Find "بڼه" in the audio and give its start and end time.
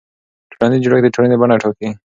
1.41-1.55